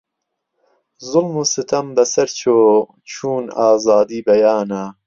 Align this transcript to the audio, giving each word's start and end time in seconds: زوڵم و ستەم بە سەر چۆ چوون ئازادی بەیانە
زوڵم 1.09 1.35
و 1.41 1.45
ستەم 1.53 1.87
بە 1.95 2.03
سەر 2.13 2.29
چۆ 2.39 2.55
چوون 3.11 3.45
ئازادی 3.59 4.25
بەیانە 4.27 4.83